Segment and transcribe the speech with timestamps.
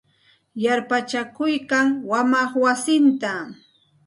[0.63, 3.31] Yarpachakuykan wamaq wasinta.